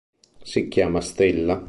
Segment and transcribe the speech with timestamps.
[0.41, 1.59] Si chiama Stella.